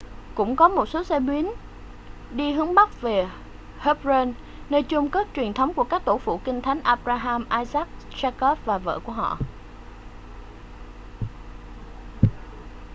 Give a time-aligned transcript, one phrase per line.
[0.35, 1.45] cũng có một số xe buýt
[2.31, 3.27] đi hướng bắc về
[3.79, 4.33] hebron
[4.69, 8.77] nơi chôn cất truyền thống của các tổ phụ kinh thánh abraham isaac jacob và
[8.77, 9.37] vợ của họ